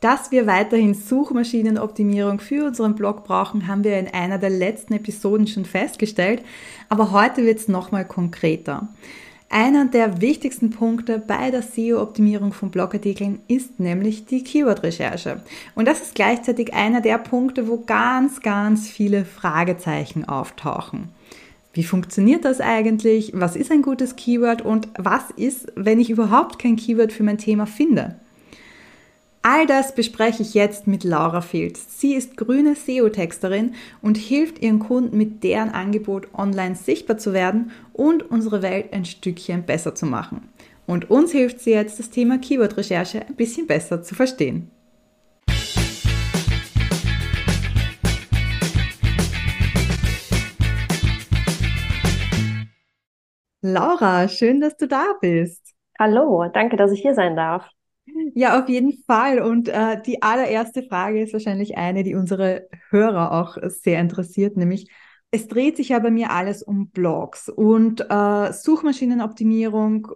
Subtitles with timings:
[0.00, 5.46] Dass wir weiterhin Suchmaschinenoptimierung für unseren Blog brauchen, haben wir in einer der letzten Episoden
[5.46, 6.42] schon festgestellt,
[6.88, 8.88] aber heute wird es nochmal konkreter.
[9.50, 15.42] Einer der wichtigsten Punkte bei der SEO-Optimierung von Blogartikeln ist nämlich die Keyword-Recherche.
[15.74, 21.08] Und das ist gleichzeitig einer der Punkte, wo ganz, ganz viele Fragezeichen auftauchen.
[21.74, 23.32] Wie funktioniert das eigentlich?
[23.34, 24.62] Was ist ein gutes Keyword?
[24.62, 28.16] Und was ist, wenn ich überhaupt kein Keyword für mein Thema finde?
[29.42, 31.98] All das bespreche ich jetzt mit Laura Fields.
[31.98, 37.70] Sie ist grüne SEO-Texterin und hilft ihren Kunden mit deren Angebot online sichtbar zu werden
[37.94, 40.50] und unsere Welt ein Stückchen besser zu machen.
[40.86, 44.70] Und uns hilft sie jetzt, das Thema Keyword-Recherche ein bisschen besser zu verstehen.
[53.62, 55.62] Laura, schön, dass du da bist.
[55.98, 57.66] Hallo, danke, dass ich hier sein darf.
[58.34, 59.40] Ja, auf jeden Fall.
[59.40, 64.90] Und äh, die allererste Frage ist wahrscheinlich eine, die unsere Hörer auch sehr interessiert, nämlich
[65.32, 70.08] es dreht sich ja bei mir alles um Blogs und äh, Suchmaschinenoptimierung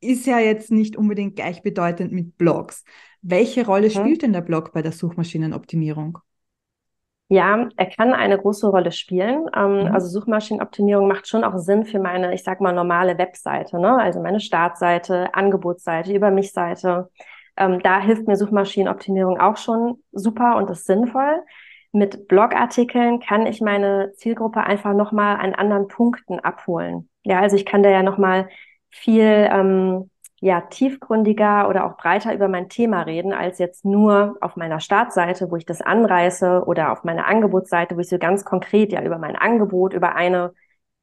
[0.00, 2.84] ist ja jetzt nicht unbedingt gleichbedeutend mit Blogs.
[3.22, 3.92] Welche Rolle mhm.
[3.92, 6.18] spielt denn der Blog bei der Suchmaschinenoptimierung?
[7.32, 9.46] Ja, er kann eine große Rolle spielen.
[9.54, 9.94] Ähm, mhm.
[9.94, 13.98] Also Suchmaschinenoptimierung macht schon auch Sinn für meine, ich sag mal, normale Webseite, ne?
[13.98, 17.08] Also meine Startseite, Angebotsseite, über mich Seite.
[17.56, 21.44] Ähm, da hilft mir Suchmaschinenoptimierung auch schon super und ist sinnvoll.
[21.92, 27.08] Mit Blogartikeln kann ich meine Zielgruppe einfach nochmal an anderen Punkten abholen.
[27.22, 28.48] Ja, also ich kann da ja nochmal
[28.88, 30.09] viel ähm,
[30.40, 35.50] ja, tiefgründiger oder auch breiter über mein Thema reden, als jetzt nur auf meiner Startseite,
[35.50, 39.18] wo ich das anreiße oder auf meiner Angebotsseite, wo ich so ganz konkret ja über
[39.18, 40.54] mein Angebot, über eine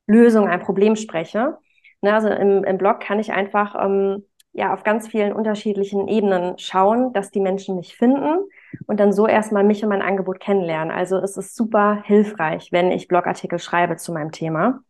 [0.07, 1.57] Lösung, ein Problem spreche.
[2.01, 6.57] Ne, also im, im Blog kann ich einfach ähm, ja auf ganz vielen unterschiedlichen Ebenen
[6.57, 8.39] schauen, dass die Menschen mich finden
[8.87, 10.91] und dann so erstmal mich und mein Angebot kennenlernen.
[10.91, 14.81] Also es ist super hilfreich, wenn ich Blogartikel schreibe zu meinem Thema.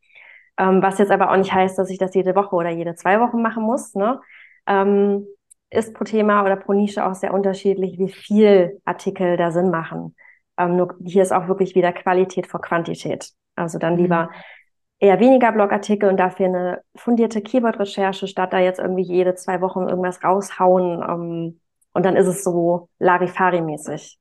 [0.58, 3.20] Ähm, was jetzt aber auch nicht heißt, dass ich das jede Woche oder jede zwei
[3.20, 3.94] Wochen machen muss.
[3.94, 4.20] Ne?
[4.68, 5.26] Ähm,
[5.70, 10.16] ist pro Thema oder pro Nische auch sehr unterschiedlich, wie viel Artikel da Sinn machen.
[10.58, 13.32] Ähm, nur hier ist auch wirklich wieder Qualität vor Quantität.
[13.56, 14.30] Also dann lieber mhm.
[15.00, 19.88] eher weniger Blogartikel und dafür eine fundierte Keyword-Recherche, statt da jetzt irgendwie jede zwei Wochen
[19.88, 21.04] irgendwas raushauen.
[21.04, 21.60] Ähm,
[21.94, 24.18] und dann ist es so Larifari-mäßig.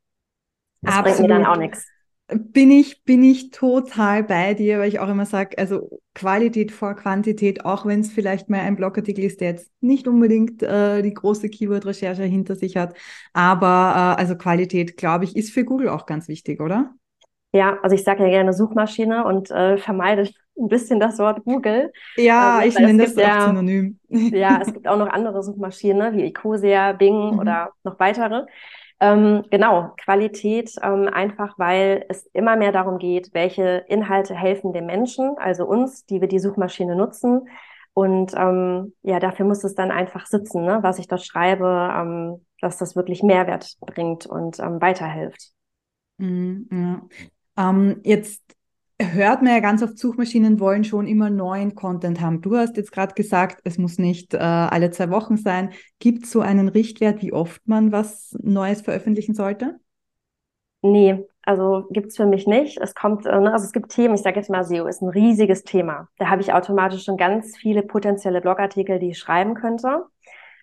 [0.83, 1.05] Das Absolut.
[1.05, 1.87] bringt mir dann auch nichts
[2.29, 6.95] bin ich, bin ich total bei dir, weil ich auch immer sage, also Qualität vor
[6.95, 11.15] Quantität, auch wenn es vielleicht mal ein Blogartikel ist, der jetzt nicht unbedingt äh, die
[11.15, 12.97] große Keyword-Recherche hinter sich hat.
[13.33, 16.95] Aber äh, also Qualität, glaube ich, ist für Google auch ganz wichtig, oder?
[17.53, 20.29] Ja, also ich sage ja gerne Suchmaschine und äh, vermeide
[20.59, 21.93] ein bisschen das Wort Google.
[22.17, 23.99] Ja, also, ich nenne das ja, auch synonym.
[24.09, 27.39] Ja, es gibt auch noch andere Suchmaschinen, wie Ecosia, Bing mhm.
[27.39, 28.47] oder noch weitere.
[28.99, 34.87] Ähm, genau, Qualität ähm, einfach, weil es immer mehr darum geht, welche Inhalte helfen dem
[34.87, 37.49] Menschen, also uns, die wir die Suchmaschine nutzen.
[37.93, 40.79] Und ähm, ja, dafür muss es dann einfach sitzen, ne?
[40.83, 45.53] was ich dort schreibe, ähm, dass das wirklich Mehrwert bringt und ähm, weiterhilft.
[46.19, 47.71] Mhm, ja.
[47.71, 48.43] Ähm, jetzt
[49.01, 52.41] hört man ja ganz oft, Suchmaschinen wollen schon immer neuen Content haben.
[52.41, 55.73] Du hast jetzt gerade gesagt, es muss nicht äh, alle zwei Wochen sein.
[55.99, 59.79] Gibt es so einen Richtwert, wie oft man was Neues veröffentlichen sollte?
[60.83, 62.79] Nee, also gibt es für mich nicht.
[62.79, 65.09] Es kommt, äh, ne, also es gibt Themen, ich sage jetzt mal, SEO ist ein
[65.09, 66.09] riesiges Thema.
[66.19, 70.05] Da habe ich automatisch schon ganz viele potenzielle Blogartikel, die ich schreiben könnte.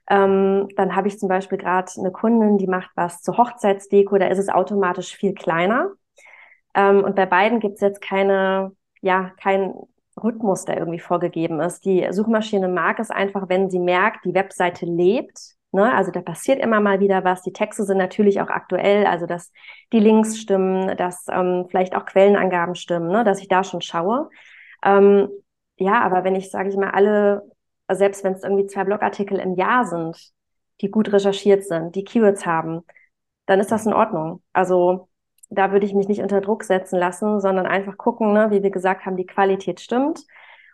[0.09, 4.27] Ähm, dann habe ich zum Beispiel gerade eine Kundin, die macht was zur Hochzeitsdeko, da
[4.27, 5.91] ist es automatisch viel kleiner.
[6.73, 9.73] Ähm, und bei beiden gibt es jetzt keine, ja, kein
[10.21, 11.85] Rhythmus, der irgendwie vorgegeben ist.
[11.85, 15.55] Die Suchmaschine mag es einfach, wenn sie merkt, die Webseite lebt.
[15.71, 15.91] Ne?
[15.93, 17.41] Also da passiert immer mal wieder was.
[17.41, 19.51] Die Texte sind natürlich auch aktuell, also dass
[19.91, 23.23] die Links stimmen, dass ähm, vielleicht auch Quellenangaben stimmen, ne?
[23.23, 24.29] dass ich da schon schaue.
[24.83, 25.29] Ähm,
[25.77, 27.43] ja, aber wenn ich, sage ich mal, alle,
[27.91, 30.15] selbst wenn es irgendwie zwei Blogartikel im Jahr sind,
[30.81, 32.83] die gut recherchiert sind, die Keywords haben,
[33.47, 34.43] dann ist das in Ordnung.
[34.53, 35.09] Also
[35.53, 38.71] da würde ich mich nicht unter Druck setzen lassen, sondern einfach gucken, ne, wie wir
[38.71, 40.25] gesagt haben, die Qualität stimmt.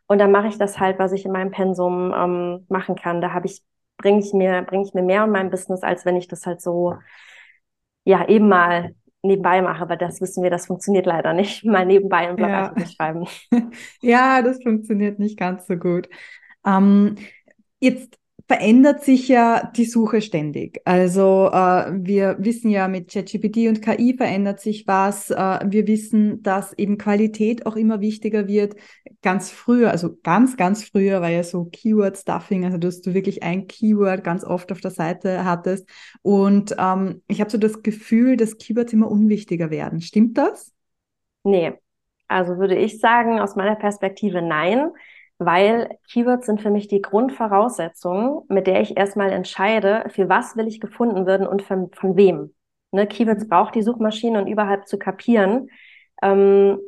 [0.07, 3.21] Und dann mache ich das halt, was ich in meinem Pensum ähm, machen kann.
[3.21, 3.61] Da habe ich,
[3.97, 6.61] bringe ich mir, bringe ich mir mehr in meinem Business, als wenn ich das halt
[6.61, 6.95] so,
[8.05, 11.63] ja, eben mal nebenbei mache, weil das wissen wir, das funktioniert leider nicht.
[11.65, 12.89] Mal nebenbei einen Blogartikel ja.
[12.89, 13.27] schreiben.
[14.01, 16.09] ja, das funktioniert nicht ganz so gut.
[16.65, 17.15] Ähm,
[17.79, 18.17] jetzt
[18.49, 20.81] verändert sich ja die Suche ständig.
[20.83, 25.29] Also äh, wir wissen ja, mit ChatGPT und KI verändert sich was.
[25.29, 28.75] Äh, wir wissen, dass eben Qualität auch immer wichtiger wird.
[29.21, 33.67] Ganz früher, also ganz, ganz früher war ja so Keyword-Stuffing, also dass du wirklich ein
[33.67, 35.87] Keyword ganz oft auf der Seite hattest.
[36.23, 40.01] Und ähm, ich habe so das Gefühl, dass Keywords immer unwichtiger werden.
[40.01, 40.73] Stimmt das?
[41.43, 41.73] Nee.
[42.27, 44.89] Also würde ich sagen, aus meiner Perspektive nein
[45.39, 50.67] weil Keywords sind für mich die Grundvoraussetzung, mit der ich erstmal entscheide, für was will
[50.67, 52.53] ich gefunden werden und von, von wem.
[52.91, 55.69] Ne, Keywords braucht die Suchmaschine und überhaupt zu kapieren,
[56.21, 56.79] ähm,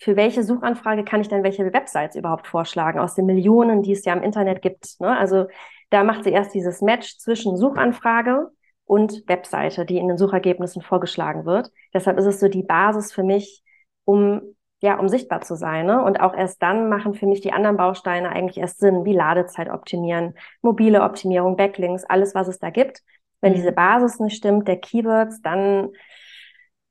[0.00, 4.04] für welche Suchanfrage kann ich denn welche Websites überhaupt vorschlagen aus den Millionen, die es
[4.04, 5.00] ja im Internet gibt.
[5.00, 5.16] Ne?
[5.16, 5.46] Also
[5.90, 8.50] da macht sie erst dieses Match zwischen Suchanfrage
[8.84, 11.70] und Webseite, die in den Suchergebnissen vorgeschlagen wird.
[11.92, 13.64] Deshalb ist es so die Basis für mich,
[14.04, 15.86] um ja, um sichtbar zu sein.
[15.86, 16.02] Ne?
[16.02, 19.70] Und auch erst dann machen für mich die anderen Bausteine eigentlich erst Sinn, wie Ladezeit
[19.70, 23.02] optimieren, mobile Optimierung, Backlinks, alles, was es da gibt.
[23.40, 23.56] Wenn mhm.
[23.56, 25.90] diese Basis nicht stimmt, der Keywords, dann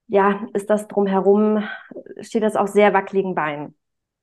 [0.07, 1.63] ja, ist das drumherum,
[2.21, 3.75] steht das auf sehr wackeligen Beinen.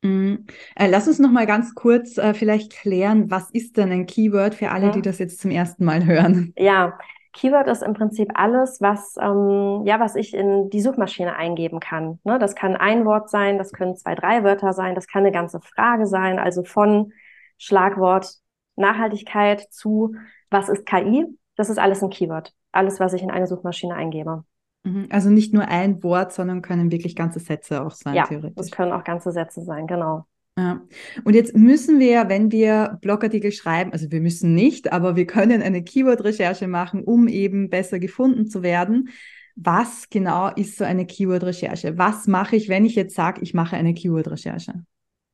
[0.03, 0.47] Mhm.
[0.77, 4.55] Äh, lass uns noch mal ganz kurz äh, vielleicht klären, was ist denn ein Keyword
[4.55, 4.93] für alle, mhm.
[4.93, 6.53] die das jetzt zum ersten Mal hören?
[6.57, 6.99] Ja,
[7.35, 12.21] Keyword ist im Prinzip alles, was, ähm, ja, was ich in die Suchmaschine eingeben kann.
[12.25, 12.39] Ne?
[12.39, 15.61] Das kann ein Wort sein, das können zwei, drei Wörter sein, das kann eine ganze
[15.61, 17.13] Frage sein, also von
[17.59, 18.37] Schlagwort
[18.77, 20.15] Nachhaltigkeit zu
[20.51, 21.27] was ist KI?
[21.57, 22.53] Das ist alles ein Keyword.
[22.73, 24.45] Alles, was ich in eine Suchmaschine eingebe.
[24.85, 25.09] Mhm.
[25.11, 28.55] Also nicht nur ein Wort, sondern können wirklich ganze Sätze auch sein, ja, theoretisch.
[28.57, 30.27] Das können auch ganze Sätze sein, genau.
[30.57, 30.83] Ja.
[31.25, 35.63] Und jetzt müssen wir, wenn wir Blogartikel schreiben, also wir müssen nicht, aber wir können
[35.63, 39.09] eine Keyword-Recherche machen, um eben besser gefunden zu werden.
[39.57, 41.99] Was genau ist so eine Keyword-Recherche?
[41.99, 44.85] Was mache ich, wenn ich jetzt sage, ich mache eine Keyword-Recherche?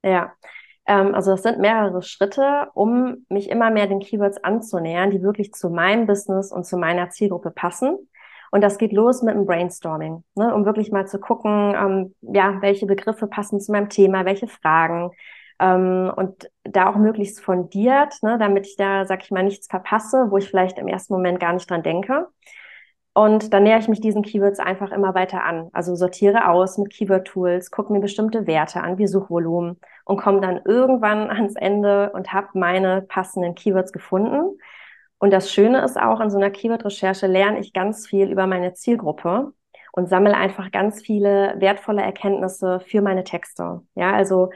[0.02, 0.32] Ja,
[0.86, 5.52] ähm, also es sind mehrere Schritte, um mich immer mehr den Keywords anzunähern, die wirklich
[5.52, 7.96] zu meinem Business und zu meiner Zielgruppe passen.
[8.50, 12.60] Und das geht los mit einem Brainstorming, ne, um wirklich mal zu gucken, ähm, ja,
[12.60, 15.12] welche Begriffe passen zu meinem Thema, welche Fragen.
[15.60, 20.26] Ähm, und da auch möglichst fundiert, ne, damit ich da, sag ich mal, nichts verpasse,
[20.30, 22.28] wo ich vielleicht im ersten Moment gar nicht dran denke.
[23.12, 25.68] Und dann nähere ich mich diesen Keywords einfach immer weiter an.
[25.72, 30.60] Also sortiere aus mit Keyword-Tools, gucke mir bestimmte Werte an, wie Suchvolumen und komme dann
[30.64, 34.56] irgendwann ans Ende und habe meine passenden Keywords gefunden
[35.20, 38.72] und das Schöne ist auch, in so einer Keyword-Recherche lerne ich ganz viel über meine
[38.72, 39.52] Zielgruppe
[39.92, 43.82] und sammle einfach ganz viele wertvolle Erkenntnisse für meine Texte.
[43.94, 44.50] Ja, also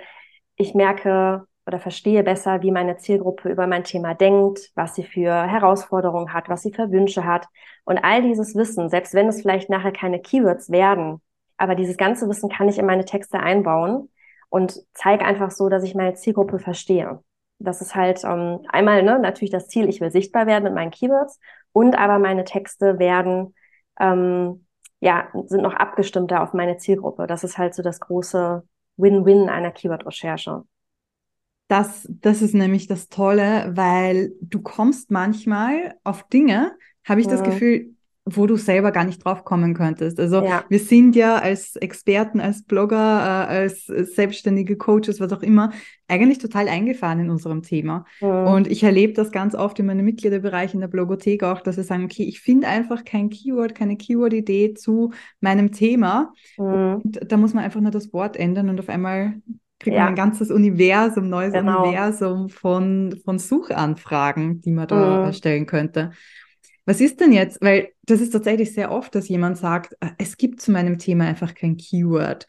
[0.57, 5.33] ich merke oder verstehe besser, wie meine Zielgruppe über mein Thema denkt, was sie für
[5.47, 7.47] Herausforderungen hat, was sie für Wünsche hat.
[7.85, 11.21] Und all dieses Wissen, selbst wenn es vielleicht nachher keine Keywords werden,
[11.59, 14.09] aber dieses ganze Wissen kann ich in meine Texte einbauen
[14.49, 17.21] und zeige einfach so, dass ich meine Zielgruppe verstehe.
[17.65, 20.91] Das ist halt ähm, einmal ne, natürlich das Ziel, ich will sichtbar werden mit meinen
[20.91, 21.41] Keywords
[21.73, 23.55] und aber meine Texte werden,
[23.99, 24.67] ähm,
[25.01, 27.27] ja, sind noch abgestimmter auf meine Zielgruppe.
[27.27, 28.63] Das ist halt so das große
[28.97, 30.63] Win-Win einer Keyword-Recherche.
[31.69, 37.31] Das, das ist nämlich das Tolle, weil du kommst manchmal auf Dinge, habe ich mhm.
[37.31, 37.94] das Gefühl,
[38.27, 40.19] wo du selber gar nicht drauf kommen könntest.
[40.19, 40.65] Also ja.
[40.71, 45.73] wir sind ja als Experten, als Blogger, äh, als selbstständige Coaches, was auch immer,
[46.09, 48.07] eigentlich total eingefahren in unserem Thema.
[48.23, 48.29] Mhm.
[48.29, 51.83] Und ich erlebe das ganz oft in meinem Mitgliederbereich in der Blogothek auch, dass sie
[51.83, 56.33] sagen, okay, ich finde einfach kein Keyword, keine Keyword-Idee zu meinem Thema.
[56.57, 57.03] Mhm.
[57.05, 59.35] Und da muss man einfach nur das Wort ändern und auf einmal
[59.81, 60.05] kriegt ja.
[60.05, 61.83] man ein ganzes Universum, neues genau.
[61.83, 65.25] Universum von, von Suchanfragen, die man da mhm.
[65.27, 66.13] erstellen könnte.
[66.87, 67.63] Was ist denn jetzt?
[67.63, 71.25] Weil das ist tatsächlich sehr oft, dass jemand sagt, äh, es gibt zu meinem Thema
[71.25, 72.47] einfach kein Keyword.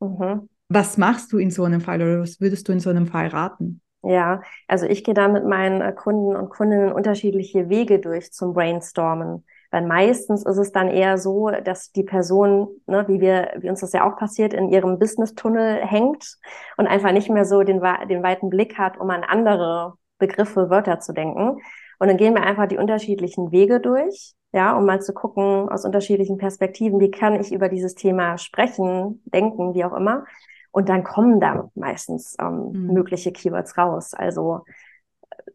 [0.00, 0.48] Mhm.
[0.68, 3.28] Was machst du in so einem Fall oder was würdest du in so einem Fall
[3.28, 3.80] raten?
[4.02, 8.52] Ja, also ich gehe da mit meinen äh, Kunden und Kundinnen unterschiedliche Wege durch zum
[8.52, 9.44] Brainstormen.
[9.70, 13.80] Weil meistens ist es dann eher so, dass die Person, ne, wie wir, wie uns
[13.80, 16.38] das ja auch passiert, in ihrem Business-Tunnel hängt
[16.78, 21.00] und einfach nicht mehr so den, den weiten Blick hat, um an andere Begriffe, Wörter
[21.00, 21.60] zu denken.
[21.98, 25.84] Und dann gehen wir einfach die unterschiedlichen Wege durch, ja, um mal zu gucken aus
[25.84, 30.24] unterschiedlichen Perspektiven, wie kann ich über dieses Thema sprechen, denken, wie auch immer.
[30.70, 32.92] Und dann kommen da meistens ähm, mhm.
[32.92, 34.14] mögliche Keywords raus.
[34.14, 34.64] Also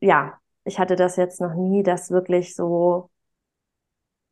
[0.02, 0.34] ja,
[0.66, 3.10] ich hatte das jetzt noch nie, dass wirklich so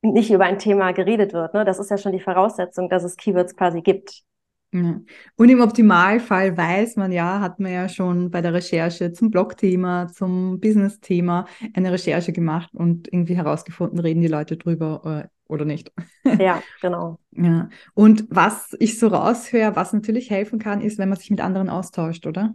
[0.01, 1.53] nicht über ein Thema geredet wird.
[1.53, 1.63] Ne?
[1.65, 4.23] Das ist ja schon die Voraussetzung, dass es Keywords quasi gibt.
[4.73, 5.01] Ja.
[5.35, 10.07] Und im Optimalfall weiß man ja, hat man ja schon bei der Recherche zum Blog-Thema,
[10.07, 15.91] zum Business-Thema eine Recherche gemacht und irgendwie herausgefunden, reden die Leute drüber äh, oder nicht.
[16.39, 17.19] Ja, genau.
[17.31, 17.67] Ja.
[17.93, 21.69] Und was ich so raushöre, was natürlich helfen kann, ist, wenn man sich mit anderen
[21.69, 22.53] austauscht, oder?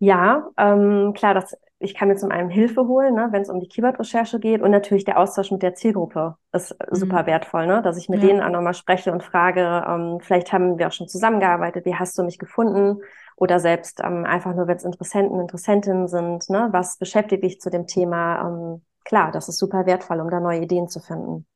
[0.00, 3.60] Ja, ähm, klar, das ich kann mir zum einen Hilfe holen, ne, wenn es um
[3.60, 6.96] die Keyword-Recherche geht und natürlich der Austausch mit der Zielgruppe ist mhm.
[6.96, 8.28] super wertvoll, ne, dass ich mit ja.
[8.28, 12.16] denen auch nochmal spreche und frage, ähm, vielleicht haben wir auch schon zusammengearbeitet, wie hast
[12.18, 13.00] du mich gefunden?
[13.36, 17.70] Oder selbst ähm, einfach nur, wenn es Interessenten, Interessentinnen sind, ne, was beschäftigt dich zu
[17.70, 18.46] dem Thema?
[18.46, 21.46] Ähm, klar, das ist super wertvoll, um da neue Ideen zu finden.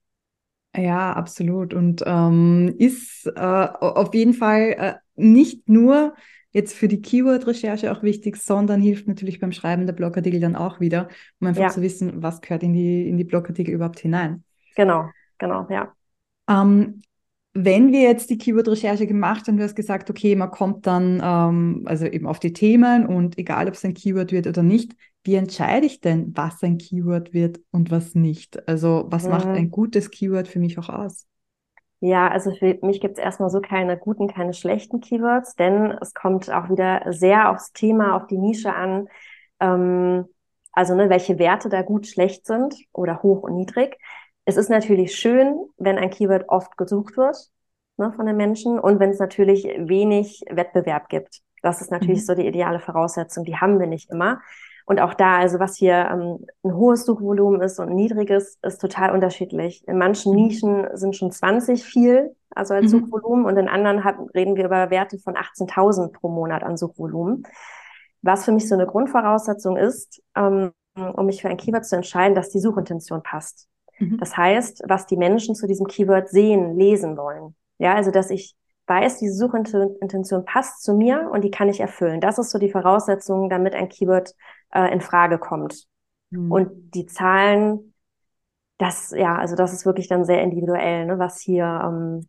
[0.76, 1.74] Ja, absolut.
[1.74, 6.14] Und ähm, ist äh, auf jeden Fall äh, nicht nur
[6.52, 10.80] jetzt für die Keyword-Recherche auch wichtig, sondern hilft natürlich beim Schreiben der Blogartikel dann auch
[10.80, 11.08] wieder,
[11.40, 11.68] um einfach ja.
[11.68, 14.42] zu wissen, was gehört in die, in die Blogartikel überhaupt hinein.
[14.74, 15.92] Genau, genau, ja.
[16.48, 17.02] Ähm,
[17.58, 21.82] wenn wir jetzt die Keyword-Recherche gemacht haben, du hast gesagt, okay, man kommt dann ähm,
[21.86, 25.34] also eben auf die Themen und egal, ob es ein Keyword wird oder nicht, wie
[25.34, 28.68] entscheide ich denn, was ein Keyword wird und was nicht?
[28.68, 29.30] Also was mhm.
[29.30, 31.26] macht ein gutes Keyword für mich auch aus?
[32.06, 36.14] Ja, also für mich gibt es erstmal so keine guten, keine schlechten Keywords, denn es
[36.14, 39.08] kommt auch wieder sehr aufs Thema, auf die Nische an.
[39.58, 40.26] Ähm,
[40.70, 43.98] also ne, welche Werte da gut, schlecht sind oder hoch und niedrig.
[44.44, 47.36] Es ist natürlich schön, wenn ein Keyword oft gesucht wird
[47.96, 51.40] ne, von den Menschen und wenn es natürlich wenig Wettbewerb gibt.
[51.66, 52.26] Das ist natürlich mhm.
[52.26, 53.44] so die ideale Voraussetzung.
[53.44, 54.40] Die haben wir nicht immer.
[54.84, 58.80] Und auch da, also was hier ähm, ein hohes Suchvolumen ist und ein niedriges, ist
[58.80, 59.82] total unterschiedlich.
[59.88, 60.46] In manchen mhm.
[60.46, 63.00] Nischen sind schon 20 viel, also als mhm.
[63.00, 67.42] Suchvolumen, und in anderen hat, reden wir über Werte von 18.000 pro Monat an Suchvolumen.
[68.22, 72.36] Was für mich so eine Grundvoraussetzung ist, ähm, um mich für ein Keyword zu entscheiden,
[72.36, 73.66] dass die Suchintention passt.
[73.98, 74.18] Mhm.
[74.18, 77.56] Das heißt, was die Menschen zu diesem Keyword sehen, lesen wollen.
[77.78, 78.54] Ja, also dass ich
[78.86, 82.20] weiß, diese Suchintention passt zu mir und die kann ich erfüllen.
[82.20, 84.34] Das ist so die Voraussetzung, damit ein Keyword
[84.72, 85.86] äh, in Frage kommt.
[86.30, 86.52] Mhm.
[86.52, 87.94] Und die Zahlen,
[88.78, 92.28] das, ja, also das ist wirklich dann sehr individuell, ne, was hier, ähm,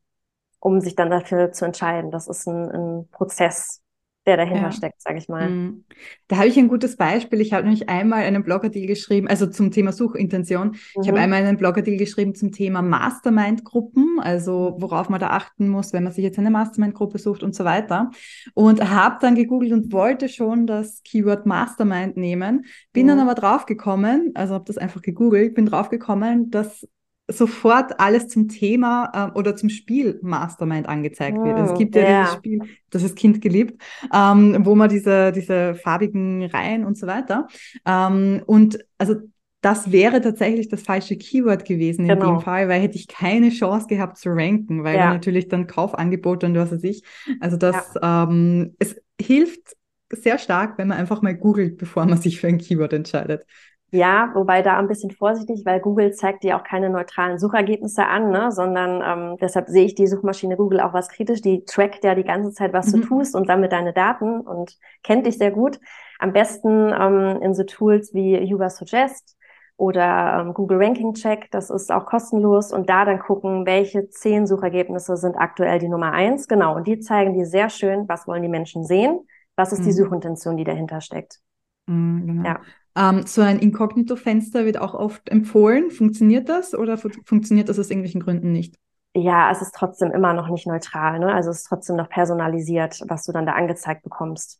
[0.59, 2.11] um sich dann dafür zu entscheiden.
[2.11, 3.81] Das ist ein, ein Prozess,
[4.27, 4.71] der dahinter ja.
[4.71, 5.49] steckt, sage ich mal.
[5.49, 5.85] Mhm.
[6.27, 7.39] Da habe ich ein gutes Beispiel.
[7.39, 10.67] Ich habe nämlich einmal einen Blogartikel geschrieben, also zum Thema Suchintention.
[10.67, 11.01] Mhm.
[11.01, 11.23] Ich habe mhm.
[11.23, 16.11] einmal einen Blogartikel geschrieben zum Thema Mastermind-Gruppen, also worauf man da achten muss, wenn man
[16.11, 18.11] sich jetzt eine Mastermind-Gruppe sucht und so weiter.
[18.53, 23.09] Und habe dann gegoogelt und wollte schon das Keyword Mastermind nehmen, bin mhm.
[23.09, 26.85] dann aber draufgekommen, also habe das einfach gegoogelt, bin draufgekommen, dass
[27.29, 31.55] sofort alles zum Thema äh, oder zum Spiel Mastermind angezeigt wird.
[31.55, 33.81] Also es oh, gibt ja, ja, dieses Spiel, das das Kind geliebt,
[34.13, 37.47] ähm, wo man diese, diese farbigen Reihen und so weiter.
[37.85, 39.15] Ähm, und also
[39.61, 42.35] das wäre tatsächlich das falsche Keyword gewesen in genau.
[42.35, 45.11] dem Fall, weil hätte ich keine Chance gehabt zu ranken, weil ja.
[45.11, 47.03] natürlich dann Kaufangebote und was weiß ich.
[47.41, 48.23] Also das, ja.
[48.23, 49.75] ähm, es hilft
[50.09, 53.45] sehr stark, wenn man einfach mal googelt, bevor man sich für ein Keyword entscheidet.
[53.91, 58.31] Ja, wobei da ein bisschen vorsichtig, weil Google zeigt dir auch keine neutralen Suchergebnisse an,
[58.31, 58.51] ne?
[58.51, 61.41] sondern ähm, deshalb sehe ich die Suchmaschine Google auch was kritisch.
[61.41, 63.01] Die trackt ja die ganze Zeit, was mhm.
[63.01, 65.79] du tust und sammelt deine Daten und kennt dich sehr gut.
[66.19, 69.37] Am besten ähm, in so Tools wie Yuba Suggest
[69.77, 74.47] oder ähm, Google Ranking Check, das ist auch kostenlos und da dann gucken, welche zehn
[74.47, 76.49] Suchergebnisse sind aktuell die Nummer eins.
[76.49, 79.21] Genau, und die zeigen dir sehr schön, was wollen die Menschen sehen,
[79.55, 79.85] was ist mhm.
[79.85, 81.39] die Suchintention, die dahinter steckt.
[81.85, 82.49] Mhm, genau.
[82.49, 82.59] Ja.
[82.97, 85.91] Ähm, so ein Inkognito-Fenster wird auch oft empfohlen.
[85.91, 88.75] Funktioniert das oder fu funktioniert das aus irgendwelchen Gründen nicht?
[89.13, 91.19] Ja, es ist trotzdem immer noch nicht neutral.
[91.19, 91.31] Ne?
[91.31, 94.59] Also es ist trotzdem noch personalisiert, was du dann da angezeigt bekommst.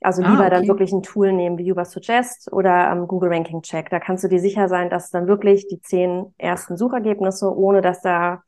[0.00, 0.56] Also ah, lieber ah, okay.
[0.56, 3.88] dann wirklich ein Tool nehmen wie Uber Suggest oder ähm, Google Ranking Check.
[3.88, 8.02] Da kannst du dir sicher sein, dass dann wirklich die zehn ersten Suchergebnisse, ohne dass
[8.02, 8.42] da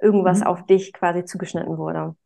[0.00, 0.46] irgendwas mhm.
[0.46, 2.16] auf dich quasi zugeschnitten wurde.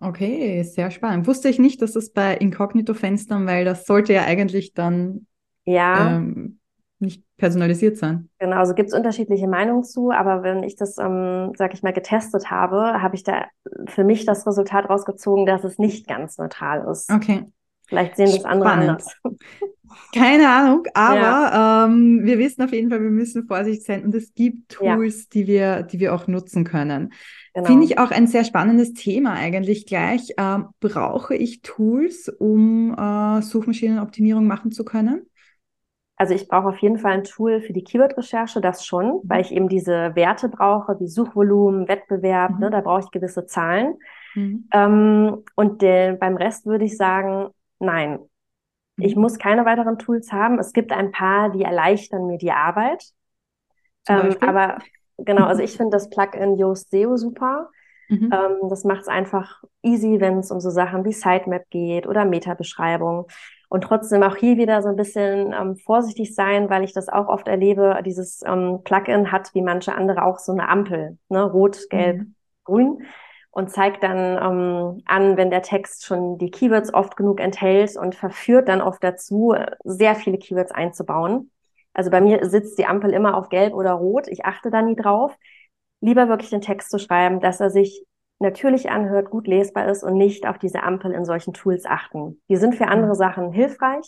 [0.00, 1.26] Okay, sehr spannend.
[1.26, 5.26] Wusste ich nicht, dass das bei Inkognito-Fenstern, weil das sollte ja eigentlich dann
[5.64, 6.16] ja.
[6.16, 6.58] Ähm,
[7.00, 8.28] nicht personalisiert sein.
[8.38, 11.92] Genau, also gibt es unterschiedliche Meinungen zu, aber wenn ich das, ähm, sag ich mal,
[11.92, 13.46] getestet habe, habe ich da
[13.86, 17.10] für mich das Resultat rausgezogen, dass es nicht ganz neutral ist.
[17.12, 17.44] Okay.
[17.86, 19.16] Vielleicht sehen das andere anders.
[20.14, 21.84] Keine Ahnung, aber ja.
[21.84, 25.26] ähm, wir wissen auf jeden Fall, wir müssen vorsichtig sein und es gibt Tools, ja.
[25.34, 27.12] die wir, die wir auch nutzen können.
[27.52, 27.66] Genau.
[27.66, 30.34] Finde ich auch ein sehr spannendes Thema eigentlich gleich.
[30.38, 35.26] Ähm, brauche ich Tools, um äh, Suchmaschinenoptimierung machen zu können?
[36.24, 39.20] Also ich brauche auf jeden Fall ein Tool für die Keyword-Recherche, das schon, mhm.
[39.24, 42.60] weil ich eben diese Werte brauche, wie Suchvolumen, Wettbewerb, mhm.
[42.60, 43.98] ne, da brauche ich gewisse Zahlen.
[44.34, 44.66] Mhm.
[44.72, 48.20] Ähm, und der, beim Rest würde ich sagen, nein.
[48.96, 49.20] Ich mhm.
[49.20, 50.58] muss keine weiteren Tools haben.
[50.58, 53.04] Es gibt ein paar, die erleichtern mir die Arbeit.
[54.08, 54.78] Ähm, aber
[55.18, 57.68] genau, also ich finde das Plugin Yoast SEO super.
[58.08, 58.30] Mhm.
[58.32, 62.24] Ähm, das macht es einfach easy, wenn es um so Sachen wie Sitemap geht oder
[62.24, 63.26] Meta-Beschreibung.
[63.68, 67.28] Und trotzdem auch hier wieder so ein bisschen ähm, vorsichtig sein, weil ich das auch
[67.28, 68.00] oft erlebe.
[68.04, 71.42] Dieses ähm, Plugin hat wie manche andere auch so eine Ampel, ne?
[71.42, 72.34] rot, gelb, mhm.
[72.64, 73.06] grün.
[73.50, 78.14] und zeigt dann ähm, an, wenn der Text schon die Keywords oft genug enthält und
[78.14, 81.50] verführt dann oft dazu, sehr viele Keywords einzubauen.
[81.94, 84.26] Also bei mir sitzt die Ampel immer auf gelb oder rot.
[84.28, 85.36] Ich achte da nie drauf.
[86.00, 88.04] Lieber wirklich den Text zu schreiben, dass er sich
[88.38, 92.40] natürlich anhört, gut lesbar ist und nicht auf diese Ampel in solchen Tools achten.
[92.48, 93.18] Die sind für andere mhm.
[93.18, 94.06] Sachen hilfreich,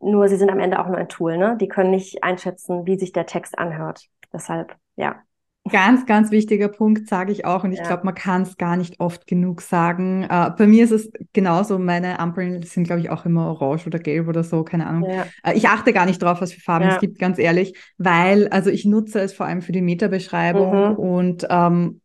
[0.00, 1.36] nur sie sind am Ende auch nur ein Tool.
[1.36, 1.56] Ne?
[1.60, 4.08] Die können nicht einschätzen, wie sich der Text anhört.
[4.32, 5.22] Deshalb, ja.
[5.70, 7.62] Ganz, ganz wichtiger Punkt, sage ich auch.
[7.62, 7.86] Und ich ja.
[7.86, 10.24] glaube, man kann es gar nicht oft genug sagen.
[10.24, 11.78] Äh, bei mir ist es genauso.
[11.78, 15.08] Meine Ampeln sind, glaube ich, auch immer orange oder gelb oder so, keine Ahnung.
[15.08, 15.26] Ja.
[15.44, 16.94] Äh, ich achte gar nicht drauf, was für Farben ja.
[16.94, 20.96] es gibt, ganz ehrlich, weil, also ich nutze es vor allem für die Metabeschreibung mhm.
[20.96, 22.01] und ähm,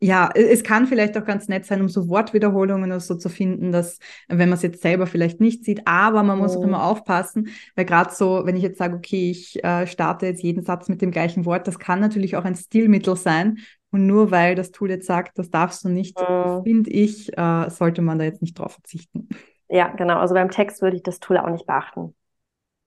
[0.00, 3.72] ja, es kann vielleicht auch ganz nett sein, um so Wortwiederholungen oder so zu finden,
[3.72, 3.98] dass,
[4.28, 6.60] wenn man es jetzt selber vielleicht nicht sieht, aber man muss oh.
[6.60, 10.42] auch immer aufpassen, weil gerade so, wenn ich jetzt sage, okay, ich äh, starte jetzt
[10.42, 13.58] jeden Satz mit dem gleichen Wort, das kann natürlich auch ein Stilmittel sein.
[13.90, 16.62] Und nur weil das Tool jetzt sagt, das darfst du nicht, oh.
[16.62, 19.28] finde ich, äh, sollte man da jetzt nicht drauf verzichten.
[19.68, 20.18] Ja, genau.
[20.18, 22.14] Also beim Text würde ich das Tool auch nicht beachten.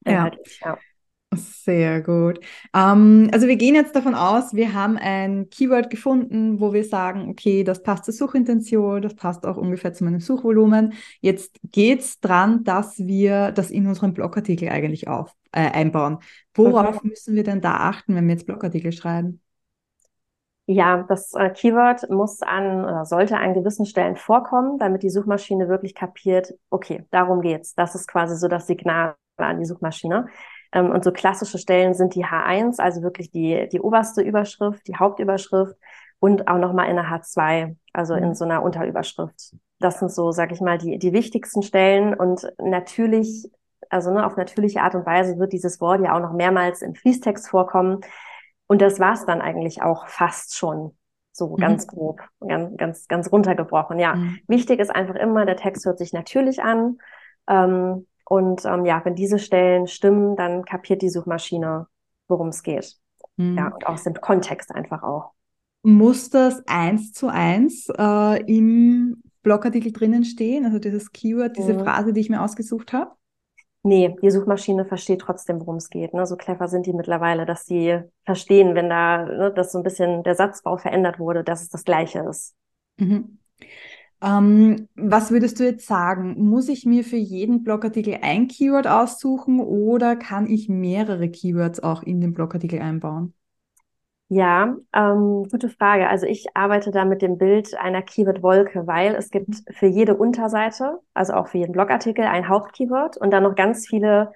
[0.05, 0.31] Ja.
[0.61, 0.77] ja.
[1.35, 2.39] Sehr gut.
[2.73, 7.29] Ähm, also wir gehen jetzt davon aus, wir haben ein Keyword gefunden, wo wir sagen,
[7.29, 10.93] okay, das passt zur Suchintention, das passt auch ungefähr zu meinem Suchvolumen.
[11.21, 16.17] Jetzt geht's dran, dass wir das in unseren Blogartikel eigentlich auf, äh, einbauen.
[16.55, 17.09] Worauf okay.
[17.09, 19.39] müssen wir denn da achten, wenn wir jetzt Blogartikel schreiben?
[20.65, 25.69] Ja, das äh, Keyword muss an oder sollte an gewissen Stellen vorkommen, damit die Suchmaschine
[25.69, 27.75] wirklich kapiert, okay, darum geht's.
[27.75, 30.27] Das ist quasi so das Signal an die Suchmaschine.
[30.71, 34.95] Ähm, und so klassische Stellen sind die H1, also wirklich die, die oberste Überschrift, die
[34.95, 35.75] Hauptüberschrift
[36.19, 38.33] und auch nochmal in der H2, also in mhm.
[38.35, 39.55] so einer Unterüberschrift.
[39.79, 43.49] Das sind so, sag ich mal, die, die wichtigsten Stellen und natürlich,
[43.89, 46.95] also ne, auf natürliche Art und Weise wird dieses Wort ja auch noch mehrmals im
[46.95, 48.01] Fließtext vorkommen.
[48.67, 50.95] Und das war's dann eigentlich auch fast schon.
[51.31, 51.55] So mhm.
[51.55, 53.97] ganz grob, ganz, ganz, ganz runtergebrochen.
[53.97, 54.39] Ja, mhm.
[54.47, 56.97] wichtig ist einfach immer, der Text hört sich natürlich an.
[57.47, 61.87] Ähm, und ähm, ja, wenn diese Stellen stimmen, dann kapiert die Suchmaschine,
[62.27, 62.95] worum es geht.
[63.37, 63.57] Mhm.
[63.57, 65.31] Ja, und aus dem Kontext einfach auch.
[65.81, 70.65] Muss das eins zu eins äh, im Blogartikel drinnen stehen?
[70.65, 71.79] Also dieses Keyword, diese mhm.
[71.79, 73.11] Phrase, die ich mir ausgesucht habe?
[73.81, 76.13] Nee, die Suchmaschine versteht trotzdem, worum es geht.
[76.13, 76.25] Ne?
[76.27, 80.21] So clever sind die mittlerweile, dass sie verstehen, wenn da, ne, dass so ein bisschen
[80.21, 82.55] der Satzbau verändert wurde, dass es das Gleiche ist.
[82.97, 83.39] Mhm.
[84.21, 86.35] Ähm, was würdest du jetzt sagen?
[86.43, 92.03] Muss ich mir für jeden Blogartikel ein Keyword aussuchen oder kann ich mehrere Keywords auch
[92.03, 93.33] in den Blogartikel einbauen?
[94.31, 96.07] Ja, ähm, gute Frage.
[96.07, 100.99] Also ich arbeite da mit dem Bild einer Keyword-Wolke, weil es gibt für jede Unterseite,
[101.15, 104.31] also auch für jeden Blogartikel, ein Hauptkeyword und dann noch ganz viele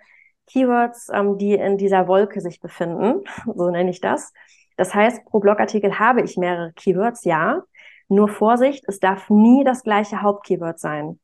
[0.47, 3.23] Keywords, ähm, die in dieser Wolke sich befinden.
[3.55, 4.33] So nenne ich das.
[4.77, 7.61] Das heißt, pro Blogartikel habe ich mehrere Keywords, ja.
[8.13, 11.19] Nur Vorsicht, es darf nie das gleiche Hauptkeyword sein.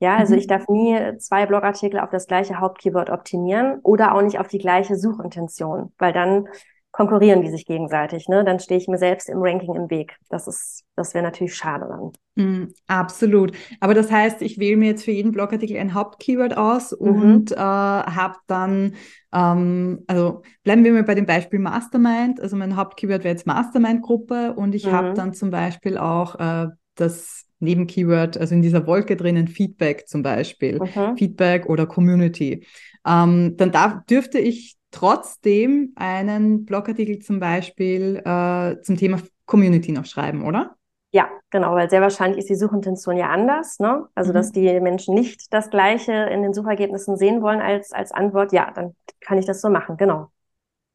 [0.00, 0.40] Ja, also mhm.
[0.40, 4.58] ich darf nie zwei Blogartikel auf das gleiche Hauptkeyword optimieren oder auch nicht auf die
[4.58, 6.48] gleiche Suchintention, weil dann
[6.94, 8.28] konkurrieren die sich gegenseitig.
[8.28, 8.44] Ne?
[8.44, 10.16] Dann stehe ich mir selbst im Ranking im Weg.
[10.28, 12.12] Das ist, das wäre natürlich schade dann.
[12.36, 13.50] Mm, absolut.
[13.80, 17.08] Aber das heißt, ich wähle mir jetzt für jeden Blogartikel ein Hauptkeyword aus mhm.
[17.08, 18.94] und äh, habe dann,
[19.32, 22.40] ähm, also bleiben wir mal bei dem Beispiel Mastermind.
[22.40, 24.92] Also mein Hauptkeyword wäre jetzt Mastermind-Gruppe und ich mhm.
[24.92, 30.22] habe dann zum Beispiel auch äh, das Nebenkeyword, also in dieser Wolke drinnen Feedback zum
[30.22, 31.16] Beispiel, mhm.
[31.16, 32.64] Feedback oder Community.
[33.04, 40.06] Ähm, dann darf, dürfte ich trotzdem einen Blogartikel zum Beispiel äh, zum Thema Community noch
[40.06, 40.76] schreiben, oder?
[41.12, 44.06] Ja, genau, weil sehr wahrscheinlich ist die Suchintention ja anders, ne?
[44.14, 44.34] Also, mhm.
[44.34, 48.52] dass die Menschen nicht das Gleiche in den Suchergebnissen sehen wollen als, als Antwort.
[48.52, 50.28] Ja, dann kann ich das so machen, genau.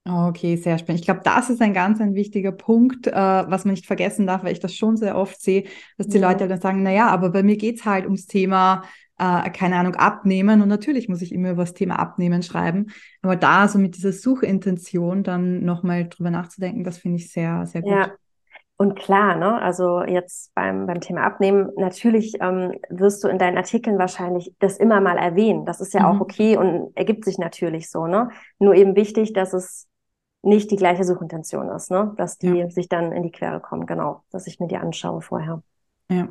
[0.05, 1.01] Okay, sehr spannend.
[1.01, 4.43] Ich glaube, das ist ein ganz ein wichtiger Punkt, äh, was man nicht vergessen darf,
[4.43, 5.65] weil ich das schon sehr oft sehe,
[5.97, 6.29] dass die ja.
[6.29, 8.83] Leute dann sagen, na ja, aber bei mir geht es halt ums Thema
[9.19, 10.61] äh, keine Ahnung, abnehmen.
[10.61, 12.87] Und natürlich muss ich immer über das Thema Abnehmen schreiben.
[13.21, 17.81] Aber da so mit dieser Suchintention dann nochmal drüber nachzudenken, das finde ich sehr, sehr
[17.81, 17.91] gut.
[17.91, 18.11] Ja.
[18.77, 23.57] Und klar, ne, also jetzt beim, beim Thema Abnehmen, natürlich ähm, wirst du in deinen
[23.57, 25.65] Artikeln wahrscheinlich das immer mal erwähnen.
[25.65, 26.05] Das ist ja mhm.
[26.05, 28.29] auch okay und ergibt sich natürlich so, ne?
[28.57, 29.89] Nur eben wichtig, dass es
[30.43, 32.13] nicht die gleiche Suchintention ist, ne?
[32.15, 32.69] Dass die ja.
[32.69, 35.61] sich dann in die Quere kommen, genau, dass ich mir die anschaue vorher.
[36.09, 36.29] Ja.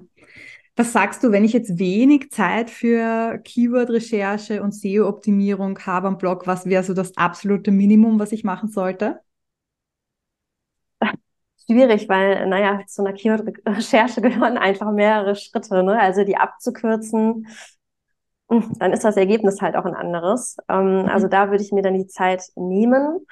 [0.79, 6.47] Was sagst du, wenn ich jetzt wenig Zeit für Keyword-Recherche und SEO-Optimierung habe am Blog?
[6.47, 9.19] Was wäre so das absolute Minimum, was ich machen sollte?
[11.67, 15.83] Schwierig, weil, naja, zu einer Keyword-Recherche gehören einfach mehrere Schritte.
[15.83, 15.99] Ne?
[15.99, 17.49] Also die abzukürzen,
[18.49, 20.59] hm, dann ist das Ergebnis halt auch ein anderes.
[20.69, 21.09] Ähm, mhm.
[21.09, 23.27] Also da würde ich mir dann die Zeit nehmen.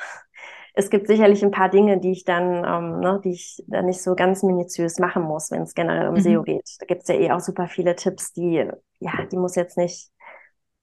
[0.78, 4.02] Es gibt sicherlich ein paar Dinge, die ich dann, ähm, ne, die ich dann nicht
[4.02, 6.20] so ganz minutiös machen muss, wenn es generell um mhm.
[6.20, 6.68] SEO geht.
[6.78, 8.68] Da gibt es ja eh auch super viele Tipps, die,
[9.00, 10.10] ja, die muss jetzt nicht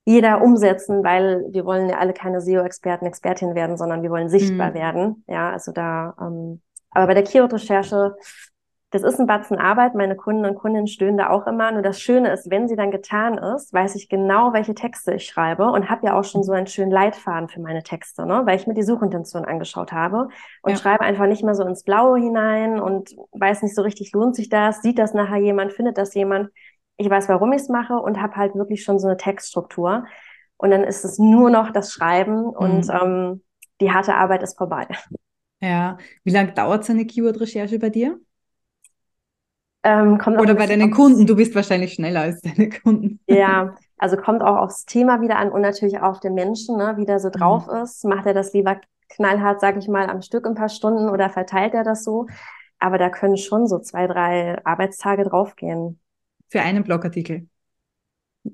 [0.04, 4.72] jeder umsetzen, weil wir wollen ja alle keine SEO-Experten, Expertin werden, sondern wir wollen sichtbar
[4.72, 4.74] mhm.
[4.74, 5.24] werden.
[5.28, 8.16] Ja, also da, ähm, aber bei der Keyword-Recherche
[8.94, 9.96] das ist ein Batzen Arbeit.
[9.96, 11.72] Meine Kunden und Kundinnen stöhnen da auch immer.
[11.72, 15.26] Nur das Schöne ist, wenn sie dann getan ist, weiß ich genau, welche Texte ich
[15.26, 18.44] schreibe und habe ja auch schon so einen schönen Leitfaden für meine Texte, ne?
[18.46, 20.30] weil ich mir die Suchintention angeschaut habe
[20.62, 20.78] und ja.
[20.78, 24.50] schreibe einfach nicht mehr so ins Blaue hinein und weiß nicht so richtig, lohnt sich
[24.50, 26.52] das, sieht das nachher jemand, findet das jemand.
[26.98, 30.06] Ich weiß, warum ich es mache und habe halt wirklich schon so eine Textstruktur.
[30.58, 33.02] Und dann ist es nur noch das Schreiben und mhm.
[33.02, 33.44] ähm,
[33.82, 34.86] die harte Arbeit ist vorbei.
[35.62, 38.20] Ja, wie lange dauert so eine Keyword-Recherche bei dir?
[39.84, 43.20] Ähm, Oder bei deinen Kunden, du bist wahrscheinlich schneller als deine Kunden.
[43.28, 46.94] Ja, also kommt auch aufs Thema wieder an und natürlich auch auf den Menschen, ne,
[46.98, 47.34] wie der so mhm.
[47.34, 47.84] drauf mhm.
[47.84, 48.06] ist.
[48.06, 51.74] Macht er das lieber knallhart, sag ich mal, am Stück ein paar Stunden oder verteilt
[51.74, 52.28] er das so?
[52.80, 56.00] Aber da können schon so zwei, drei Arbeitstage draufgehen.
[56.50, 57.48] Für einen Blogartikel?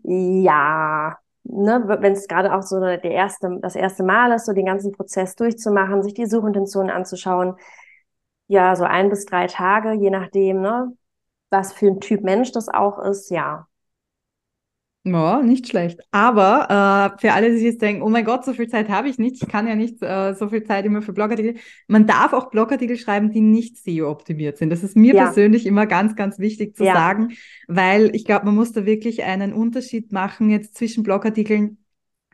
[0.04, 4.66] Ja, ne, wenn es gerade auch so der erste, das erste Mal ist, so den
[4.66, 7.56] ganzen Prozess durchzumachen, sich die Suchintentionen anzuschauen.
[8.48, 10.92] Ja, so ein bis drei Tage, je nachdem, ne,
[11.50, 13.68] was für ein Typ Mensch das auch ist, ja.
[15.06, 16.02] Ja, nicht schlecht.
[16.12, 19.08] Aber äh, für alle, die sich jetzt denken, oh mein Gott, so viel Zeit habe
[19.08, 21.56] ich nicht, ich kann ja nicht äh, so viel Zeit immer für Blogartikel.
[21.88, 24.70] Man darf auch Blogartikel schreiben, die nicht SEO-optimiert sind.
[24.70, 25.24] Das ist mir ja.
[25.24, 26.94] persönlich immer ganz, ganz wichtig zu ja.
[26.94, 27.30] sagen,
[27.68, 31.79] weil ich glaube, man muss da wirklich einen Unterschied machen jetzt zwischen Blogartikeln,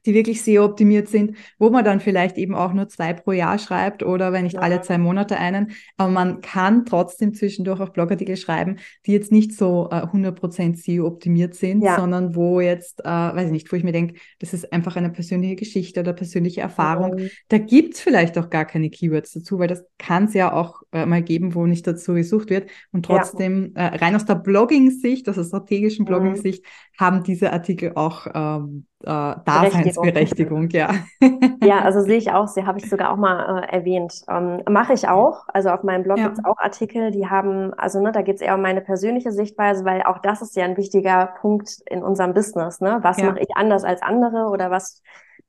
[0.05, 3.57] die wirklich sehr optimiert sind, wo man dann vielleicht eben auch nur zwei pro Jahr
[3.57, 4.61] schreibt oder wenn nicht ja.
[4.61, 5.71] alle zwei Monate einen.
[5.97, 11.07] Aber man kann trotzdem zwischendurch auch Blogartikel schreiben, die jetzt nicht so äh, 100% SEO
[11.07, 11.95] optimiert sind, ja.
[11.95, 15.09] sondern wo jetzt, äh, weiß ich nicht, wo ich mir denke, das ist einfach eine
[15.09, 17.15] persönliche Geschichte oder persönliche Erfahrung.
[17.15, 17.29] Mhm.
[17.49, 21.05] Da gibt's vielleicht auch gar keine Keywords dazu, weil das kann es ja auch äh,
[21.05, 22.69] mal geben, wo nicht dazu gesucht wird.
[22.91, 23.87] Und trotzdem, ja.
[23.87, 26.09] äh, rein aus der Blogging-Sicht, also strategischen mhm.
[26.09, 26.63] Blogging-Sicht,
[26.97, 30.89] haben diese Artikel auch ähm, äh, Daseinsberechtigung, ja.
[31.63, 34.21] ja, also sehe ich auch, sie habe ich sogar auch mal äh, erwähnt.
[34.29, 35.43] Ähm, Mache ich auch.
[35.47, 36.25] Also auf meinem Blog ja.
[36.25, 39.31] gibt es auch Artikel, die haben, also ne, da geht es eher um meine persönliche
[39.31, 42.79] Sichtweise, weil auch das ist ja ein wichtiger Punkt in unserem Business.
[42.79, 42.99] Ne?
[43.01, 43.25] Was ja.
[43.27, 45.01] mache ich anders als andere oder was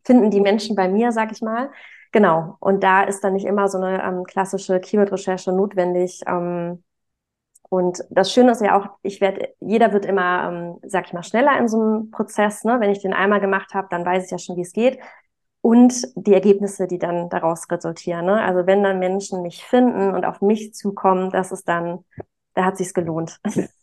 [0.05, 1.71] finden die Menschen bei mir, sag ich mal.
[2.13, 2.57] Genau.
[2.61, 6.23] Und da ist dann nicht immer so eine ähm, klassische Keyword-Recherche notwendig.
[6.27, 6.83] Ähm,
[7.69, 11.23] und das Schöne ist ja auch, ich werde, jeder wird immer, ähm, sag ich mal,
[11.23, 12.65] schneller in so einem Prozess.
[12.65, 12.79] Ne?
[12.81, 14.99] Wenn ich den einmal gemacht habe, dann weiß ich ja schon, wie es geht.
[15.63, 18.27] Und die Ergebnisse, die dann daraus resultieren.
[18.27, 18.41] Ne?
[18.41, 22.05] Also wenn dann Menschen mich finden und auf mich zukommen, das ist dann,
[22.55, 23.41] da hat sich's gelohnt.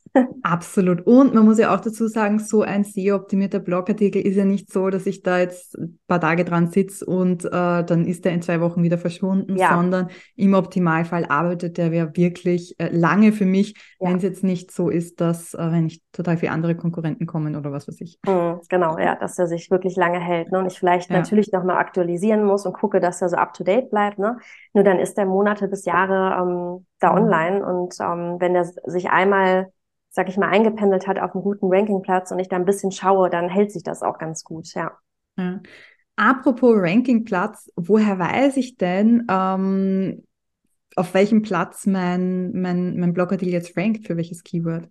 [0.43, 1.01] Absolut.
[1.07, 4.89] Und man muss ja auch dazu sagen, so ein SEO-optimierter Blogartikel ist ja nicht so,
[4.89, 7.49] dass ich da jetzt ein paar Tage dran sitze und äh,
[7.83, 9.73] dann ist der in zwei Wochen wieder verschwunden, ja.
[9.73, 14.09] sondern im Optimalfall arbeitet der ja wirklich äh, lange für mich, ja.
[14.09, 17.55] wenn es jetzt nicht so ist, dass äh, wenn nicht total viele andere Konkurrenten kommen
[17.55, 18.19] oder was weiß ich.
[18.27, 20.59] Mhm, genau, ja, dass er sich wirklich lange hält ne?
[20.59, 21.17] und ich vielleicht ja.
[21.17, 24.19] natürlich nochmal aktualisieren muss und gucke, dass er so up-to-date bleibt.
[24.19, 24.37] Ne?
[24.73, 27.17] Nur dann ist der Monate bis Jahre ähm, da mhm.
[27.17, 29.71] online und ähm, wenn der sich einmal
[30.13, 33.31] sag ich mal, eingependelt hat auf einem guten Rankingplatz und ich da ein bisschen schaue,
[33.31, 34.91] dann hält sich das auch ganz gut, ja.
[35.37, 35.59] ja.
[36.15, 40.23] Apropos Rankingplatz, woher weiß ich denn, ähm,
[40.95, 44.87] auf welchem Platz mein, mein, mein Blogartikel jetzt rankt, für welches Keyword?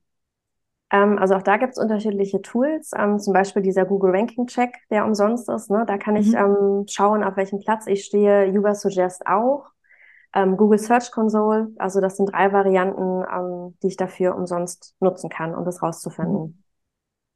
[0.91, 4.75] Ähm, also auch da gibt es unterschiedliche Tools, ähm, zum Beispiel dieser Google Ranking Check,
[4.91, 5.71] der umsonst ist.
[5.71, 5.85] Ne?
[5.87, 6.37] Da kann ich mhm.
[6.37, 8.47] ähm, schauen, auf welchem Platz ich stehe.
[8.47, 9.71] Yuba Suggest auch
[10.35, 11.69] ähm, Google Search Console.
[11.79, 16.63] Also das sind drei Varianten, ähm, die ich dafür umsonst nutzen kann, um das rauszufinden.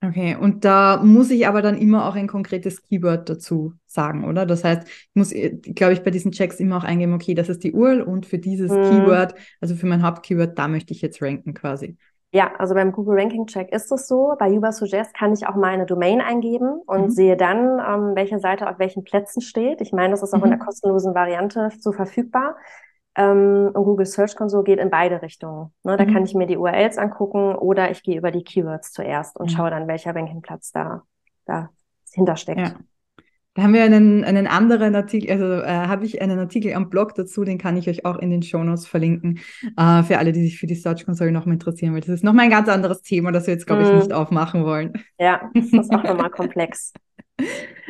[0.02, 4.44] Okay, und da muss ich aber dann immer auch ein konkretes Keyword dazu sagen, oder?
[4.44, 7.64] Das heißt, ich muss, glaube ich, bei diesen Checks immer auch eingeben, okay, das ist
[7.64, 8.82] die URL und für dieses hm.
[8.82, 11.96] Keyword, also für mein Hauptkeyword, da möchte ich jetzt ranken quasi.
[12.36, 14.34] Ja, also beim Google Ranking Check ist es so.
[14.38, 17.10] Bei Uber Suggest kann ich auch meine Domain eingeben und mhm.
[17.10, 19.80] sehe dann, ähm, welche Seite auf welchen Plätzen steht.
[19.80, 20.44] Ich meine, das ist auch mhm.
[20.44, 22.56] in der kostenlosen Variante so verfügbar.
[23.14, 25.72] Ähm, und Google Search Console geht in beide Richtungen.
[25.82, 26.12] Ne, da mhm.
[26.12, 29.56] kann ich mir die URLs angucken oder ich gehe über die Keywords zuerst und mhm.
[29.56, 31.04] schaue dann, welcher Rankingplatz da,
[31.46, 31.70] da
[32.12, 32.60] hintersteckt.
[32.60, 32.74] Ja.
[33.56, 37.14] Da haben wir einen, einen anderen Artikel, also äh, habe ich einen Artikel am Blog
[37.14, 39.38] dazu, den kann ich euch auch in den Shownotes verlinken,
[39.78, 42.22] äh, für alle, die sich für die Search Console noch mal interessieren, weil das ist
[42.24, 43.96] nochmal ein ganz anderes Thema, das wir jetzt, glaube ich, mm.
[43.96, 44.92] nicht aufmachen wollen.
[45.18, 46.92] Ja, das ist auch nochmal komplex.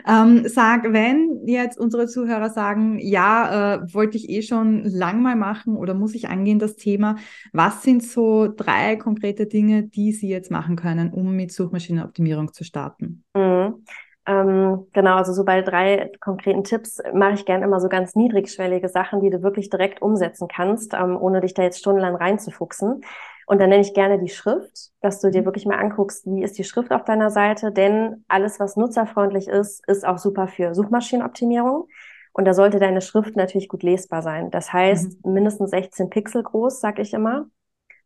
[0.08, 5.34] Ähm, sag, wenn jetzt unsere Zuhörer sagen, ja, äh, wollte ich eh schon lang mal
[5.34, 7.16] machen oder muss ich angehen, das Thema,
[7.52, 12.62] was sind so drei konkrete Dinge, die Sie jetzt machen können, um mit Suchmaschinenoptimierung zu
[12.62, 13.24] starten?
[13.34, 13.82] Mhm.
[14.26, 18.88] Ähm, genau, also so bei drei konkreten Tipps mache ich gerne immer so ganz niedrigschwellige
[18.88, 23.02] Sachen, die du wirklich direkt umsetzen kannst, ähm, ohne dich da jetzt stundenlang reinzufuchsen.
[23.46, 25.46] Und dann nenne ich gerne die Schrift, dass du dir mhm.
[25.46, 29.86] wirklich mal anguckst, wie ist die Schrift auf deiner Seite, denn alles, was nutzerfreundlich ist,
[29.86, 31.86] ist auch super für Suchmaschinenoptimierung.
[32.32, 34.50] Und da sollte deine Schrift natürlich gut lesbar sein.
[34.50, 35.32] Das heißt, mhm.
[35.32, 37.46] mindestens 16 Pixel groß, sag ich immer.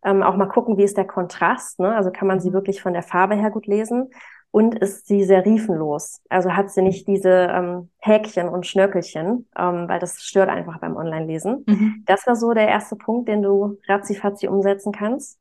[0.04, 1.80] Ähm, auch mal gucken, wie ist der Kontrast.
[1.80, 1.94] Ne?
[1.94, 2.54] Also kann man sie mhm.
[2.54, 4.10] wirklich von der Farbe her gut lesen
[4.50, 6.20] und ist sie serifenlos.
[6.28, 10.96] Also hat sie nicht diese ähm, Häkchen und Schnörkelchen, ähm, weil das stört einfach beim
[10.96, 11.64] Online-Lesen.
[11.66, 12.02] Mhm.
[12.06, 15.38] Das war so der erste Punkt, den du ratzi umsetzen kannst.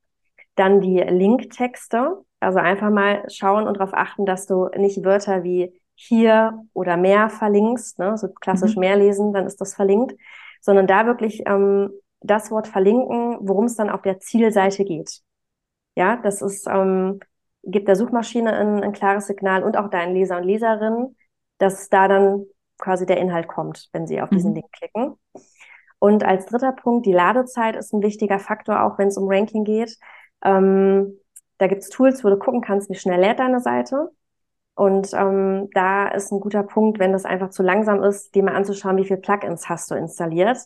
[0.56, 2.18] Dann die Linktexte.
[2.40, 7.30] Also einfach mal schauen und darauf achten, dass du nicht Wörter wie hier oder mehr
[7.30, 8.18] verlinkst, ne?
[8.18, 8.80] so klassisch mhm.
[8.80, 10.16] mehr lesen, dann ist das verlinkt,
[10.62, 11.92] sondern da wirklich ähm,
[12.22, 15.22] das Wort verlinken, worum es dann auf der Zielseite geht.
[15.96, 17.20] Ja, das ist ähm,
[17.64, 21.16] gibt der Suchmaschine ein, ein klares Signal und auch deinen Leser und Leserinnen,
[21.58, 22.46] dass da dann
[22.78, 24.56] quasi der Inhalt kommt, wenn sie auf diesen mhm.
[24.58, 25.16] Link klicken.
[26.00, 29.66] Und als dritter Punkt, die Ladezeit ist ein wichtiger Faktor, auch wenn es um Ranking
[29.66, 29.98] geht.
[30.44, 31.20] Ähm,
[31.58, 34.10] da gibt es Tools, wo du gucken kannst, wie schnell lädt deine Seite.
[34.76, 38.56] Und ähm, da ist ein guter Punkt, wenn das einfach zu langsam ist, dir mal
[38.56, 40.58] anzuschauen, wie viele Plugins hast du installiert.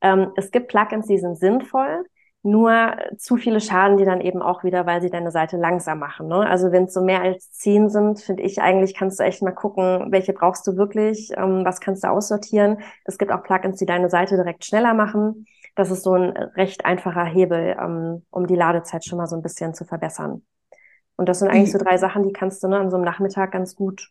[0.00, 2.06] Ähm, es gibt Plugins, die sind sinnvoll.
[2.42, 6.26] Nur zu viele schaden dir dann eben auch wieder, weil sie deine Seite langsam machen.
[6.26, 6.46] Ne?
[6.48, 9.50] Also wenn es so mehr als zehn sind, finde ich eigentlich, kannst du echt mal
[9.50, 12.78] gucken, welche brauchst du wirklich, ähm, was kannst du aussortieren.
[13.04, 15.44] Es gibt auch Plugins, die deine Seite direkt schneller machen.
[15.74, 19.42] Das ist so ein recht einfacher Hebel, ähm, um die Ladezeit schon mal so ein
[19.42, 20.42] bisschen zu verbessern.
[21.16, 23.52] Und das sind eigentlich so drei Sachen, die kannst du ne, an so einem Nachmittag
[23.52, 24.10] ganz gut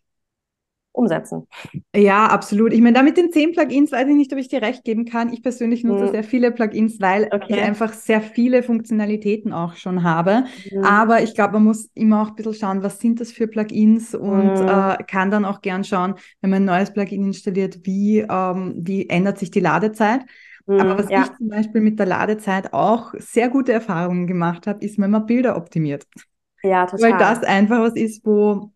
[0.92, 1.46] umsetzen.
[1.94, 2.72] Ja, absolut.
[2.72, 5.04] Ich meine, da mit den zehn Plugins weiß ich nicht, ob ich dir recht geben
[5.04, 5.32] kann.
[5.32, 6.10] Ich persönlich nutze mhm.
[6.10, 7.46] sehr viele Plugins, weil okay.
[7.48, 10.44] ich einfach sehr viele Funktionalitäten auch schon habe.
[10.70, 10.84] Mhm.
[10.84, 14.14] Aber ich glaube, man muss immer auch ein bisschen schauen, was sind das für Plugins
[14.14, 14.68] und mhm.
[14.68, 19.08] äh, kann dann auch gern schauen, wenn man ein neues Plugin installiert, wie, ähm, wie
[19.08, 20.22] ändert sich die Ladezeit.
[20.66, 21.22] Aber was ja.
[21.22, 25.26] ich zum Beispiel mit der Ladezeit auch sehr gute Erfahrungen gemacht habe, ist, wenn man
[25.26, 26.06] Bilder optimiert.
[26.62, 27.10] Ja, total.
[27.10, 28.70] Weil das einfach was ist, wo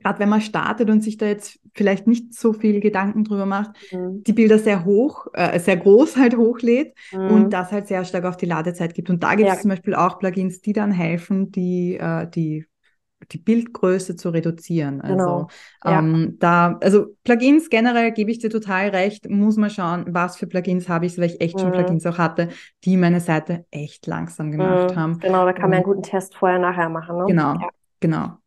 [0.00, 3.70] gerade wenn man startet und sich da jetzt vielleicht nicht so viel Gedanken drüber macht,
[3.92, 4.22] mhm.
[4.24, 7.30] die Bilder sehr hoch, äh, sehr groß halt hochlädt mhm.
[7.30, 9.10] und das halt sehr stark auf die Ladezeit gibt.
[9.10, 9.60] Und da gibt es ja.
[9.60, 12.66] zum Beispiel auch Plugins, die dann helfen, die, äh, die
[13.32, 15.00] die Bildgröße zu reduzieren.
[15.00, 15.48] Also genau.
[15.84, 15.98] ja.
[15.98, 20.46] ähm, da, also Plugins generell gebe ich dir total recht, muss man schauen, was für
[20.46, 21.60] Plugins habe ich, weil ich echt mhm.
[21.60, 22.50] schon Plugins auch hatte,
[22.84, 25.00] die meine Seite echt langsam gemacht mhm.
[25.00, 25.18] haben.
[25.20, 27.16] Genau, da kann man einen guten Test vorher nachher machen.
[27.16, 27.24] Ne?
[27.28, 27.68] Genau, ja.
[28.00, 28.38] genau.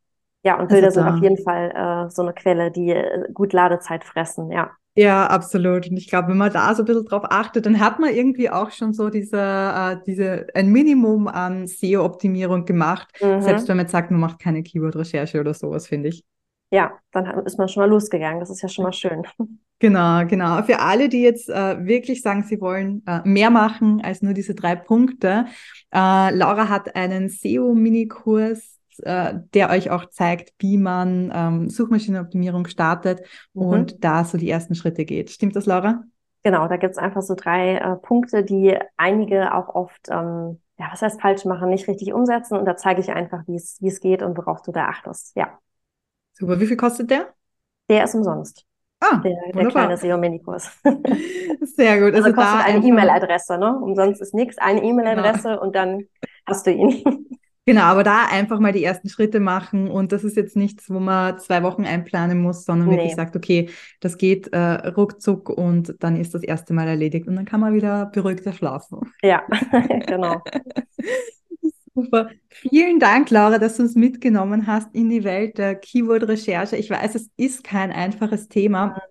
[0.48, 3.52] Ja, und Bilder also sind auf jeden Fall äh, so eine Quelle, die äh, gut
[3.52, 4.72] Ladezeit fressen, ja.
[4.96, 5.90] Ja, absolut.
[5.90, 8.50] Und ich glaube, wenn man da so ein bisschen drauf achtet, dann hat man irgendwie
[8.50, 13.10] auch schon so diese, äh, diese ein Minimum an SEO-Optimierung gemacht.
[13.22, 13.42] Mhm.
[13.42, 16.24] Selbst wenn man jetzt sagt, man macht keine Keyword-Recherche oder sowas, finde ich.
[16.72, 18.40] Ja, dann ist man schon mal losgegangen.
[18.40, 19.24] Das ist ja schon mal schön.
[19.80, 20.64] Genau, genau.
[20.64, 24.56] Für alle, die jetzt äh, wirklich sagen, sie wollen äh, mehr machen als nur diese
[24.56, 25.46] drei Punkte,
[25.94, 33.22] äh, Laura hat einen SEO-Minikurs äh, der euch auch zeigt, wie man ähm, Suchmaschinenoptimierung startet
[33.54, 33.62] mhm.
[33.62, 35.30] und da so die ersten Schritte geht.
[35.30, 36.04] Stimmt das, Laura?
[36.44, 40.90] Genau, da gibt es einfach so drei äh, Punkte, die einige auch oft, ähm, ja,
[40.92, 42.58] was heißt falsch machen, nicht richtig umsetzen.
[42.58, 45.36] Und da zeige ich einfach, wie es geht und worauf du da achtest.
[45.36, 45.60] Ja.
[46.34, 46.60] Super.
[46.60, 47.34] Wie viel kostet der?
[47.90, 48.66] Der ist umsonst.
[49.00, 50.72] Ah, der, der kleine SEO-Minikurs.
[51.62, 52.16] Sehr gut.
[52.16, 53.78] Also, also kostet eine E-Mail-Adresse, ne?
[53.78, 55.62] Umsonst ist nichts, eine E-Mail-Adresse genau.
[55.62, 56.06] und dann
[56.48, 57.04] hast du ihn.
[57.68, 61.02] Genau, aber da einfach mal die ersten Schritte machen und das ist jetzt nichts, wo
[61.02, 62.96] man zwei Wochen einplanen muss, sondern nee.
[62.96, 67.36] wirklich sagt, okay, das geht äh, ruckzuck und dann ist das erste Mal erledigt und
[67.36, 69.12] dann kann man wieder beruhigter schlafen.
[69.22, 69.44] Ja,
[70.08, 70.42] genau.
[71.94, 72.30] Super.
[72.48, 76.78] Vielen Dank, Laura, dass du uns mitgenommen hast in die Welt der Keyword-Recherche.
[76.78, 79.02] Ich weiß, es ist kein einfaches Thema.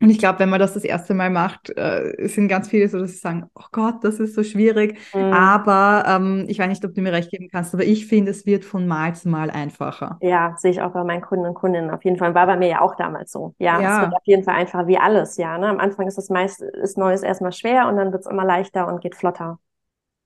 [0.00, 2.98] Und ich glaube, wenn man das das erste Mal macht, äh, sind ganz viele so,
[2.98, 4.98] dass sie sagen, oh Gott, das ist so schwierig.
[5.14, 5.32] Mhm.
[5.32, 8.44] Aber ähm, ich weiß nicht, ob du mir recht geben kannst, aber ich finde, es
[8.44, 10.18] wird von Mal zu Mal einfacher.
[10.20, 12.34] Ja, sehe ich auch bei meinen Kunden und Kundinnen auf jeden Fall.
[12.34, 13.54] War bei mir ja auch damals so.
[13.58, 13.96] Ja, ja.
[13.96, 15.56] es wird auf jeden Fall einfacher wie alles, ja.
[15.56, 15.68] Ne?
[15.68, 18.88] Am Anfang ist das meist, ist Neues erstmal schwer und dann wird es immer leichter
[18.88, 19.58] und geht flotter.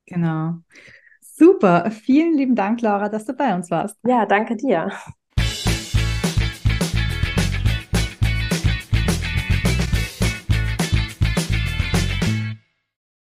[0.06, 0.54] Genau.
[1.20, 1.90] Super.
[1.92, 3.96] Vielen lieben Dank, Laura, dass du bei uns warst.
[4.02, 4.90] Ja, danke dir.